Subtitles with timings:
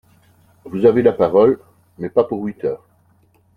[0.65, 1.59] Vous avez la parole,
[1.99, 2.83] mais pas pour huit heures